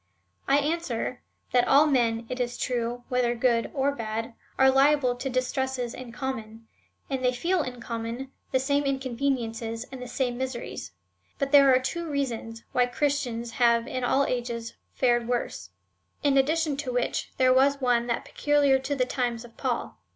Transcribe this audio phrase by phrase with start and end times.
[0.47, 1.21] I answer,
[1.51, 6.11] that all men, it is true, whether good or bad, are liable to distresses in
[6.11, 6.65] common,
[7.07, 8.83] and they feel in common the same.
[8.85, 10.93] inconveniences, and the same miseries;
[11.37, 15.69] but there are two reasons why Christians have in all ages fared w^orse,
[16.23, 19.55] in addi tion to w^hich, there was one that was peculiar to the times of
[19.55, 19.99] Paul.